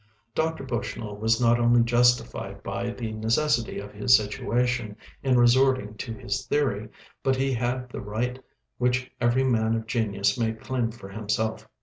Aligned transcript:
Dr. 0.33 0.63
Bushnell 0.63 1.15
was 1.17 1.39
not 1.39 1.59
only 1.59 1.83
justified 1.83 2.63
by 2.63 2.89
the 2.89 3.11
necessity 3.11 3.77
of 3.77 3.91
his 3.93 4.17
situation 4.17 4.97
in 5.21 5.37
resorting 5.37 5.93
to 5.97 6.11
his 6.11 6.43
theory, 6.47 6.89
but 7.21 7.35
he 7.35 7.53
had 7.53 7.87
the 7.89 8.01
right 8.01 8.43
which 8.79 9.11
every 9.21 9.43
man 9.43 9.75
of 9.75 9.85
genius 9.85 10.39
may 10.39 10.53
claim 10.53 10.89
for 10.89 11.09
himself. 11.09 11.67